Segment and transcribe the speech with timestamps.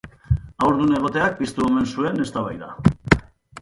[0.67, 2.75] Haurdun egoteak piztu omen zuen eztabaida.